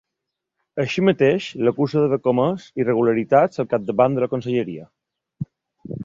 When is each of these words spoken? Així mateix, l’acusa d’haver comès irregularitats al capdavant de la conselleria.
Així 0.83 1.01
mateix, 1.09 1.49
l’acusa 1.67 2.01
d’haver 2.05 2.19
comès 2.27 2.65
irregularitats 2.83 3.63
al 3.65 3.67
capdavant 3.75 4.17
de 4.17 4.25
la 4.25 4.31
conselleria. 4.33 4.89